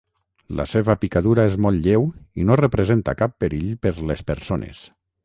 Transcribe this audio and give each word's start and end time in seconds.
La 0.59 0.63
seva 0.69 0.93
picadura 1.01 1.43
és 1.49 1.57
molt 1.65 1.85
lleu 1.87 2.07
i 2.41 2.45
no 2.51 2.57
representa 2.63 3.15
cap 3.21 3.37
perill 3.45 3.69
per 3.85 3.93
les 4.13 4.25
persones. 4.33 4.81